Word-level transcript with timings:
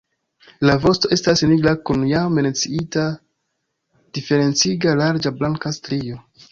La 0.69 0.75
vosto 0.85 1.11
estas 1.15 1.43
nigra 1.51 1.73
kun 1.89 2.07
jam 2.13 2.33
menciita 2.39 3.07
diferenciga 4.19 5.01
larĝa 5.03 5.39
blanka 5.43 5.79
strio. 5.81 6.25